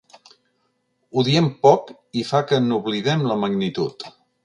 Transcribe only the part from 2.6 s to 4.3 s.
n’oblidem la magnitud.